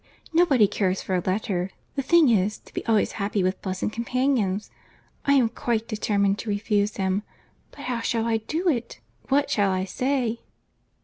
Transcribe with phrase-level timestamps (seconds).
[0.33, 4.71] Nobody cares for a letter; the thing is, to be always happy with pleasant companions.
[5.25, 7.21] I am quite determined to refuse him.
[7.69, 8.81] But how shall I do?
[9.29, 10.39] What shall I say?"